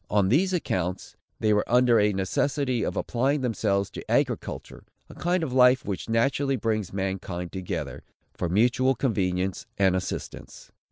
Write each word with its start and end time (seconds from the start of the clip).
On 0.09 0.29
these 0.29 0.51
accounts, 0.51 1.15
they 1.39 1.53
were 1.53 1.63
under 1.71 1.99
a 1.99 2.11
necessity 2.11 2.81
of 2.81 2.97
applying 2.97 3.41
themselves 3.41 3.91
to 3.91 4.11
agriculture, 4.11 4.83
a 5.09 5.13
kind 5.13 5.43
of 5.43 5.53
life 5.53 5.85
which 5.85 6.09
naturally 6.09 6.55
brings 6.55 6.91
mankind 6.91 7.51
together, 7.51 8.01
for 8.33 8.49
mutual 8.49 8.95
convenience 8.95 9.67
and 9.77 9.95
assistance. 9.95 10.71